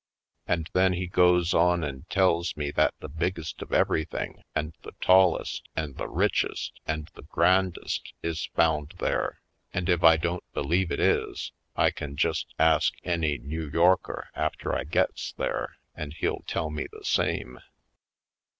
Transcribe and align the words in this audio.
And 0.47 0.67
then 0.73 0.93
he 0.93 1.05
goes 1.05 1.53
on 1.53 1.83
and 1.83 2.09
tells 2.09 2.57
me 2.57 2.71
that 2.71 2.95
the 3.01 3.07
biggest 3.07 3.61
of 3.61 3.71
everything 3.71 4.41
and 4.55 4.73
the 4.81 4.93
tallest 4.99 5.69
and 5.75 5.95
the 5.95 6.07
richest 6.07 6.79
and 6.87 7.07
the 7.13 7.21
grandest 7.21 8.11
is 8.23 8.47
found 8.55 8.95
there 8.97 9.43
and 9.75 9.87
if 9.89 10.03
I 10.03 10.17
don't 10.17 10.43
believe 10.55 10.91
it 10.91 10.99
is, 10.99 11.51
I 11.75 11.91
can 11.91 12.15
just 12.17 12.47
ask 12.57 12.95
any 13.03 13.37
New 13.37 13.69
Yorker 13.69 14.31
after 14.33 14.73
I 14.73 14.85
gets 14.85 15.33
there 15.33 15.77
and 15.93 16.15
he'll 16.15 16.41
tell 16.47 16.71
me 16.71 16.87
the 16.91 17.05
same. 17.05 17.59